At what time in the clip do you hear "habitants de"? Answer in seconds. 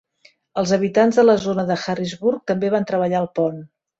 0.77-1.25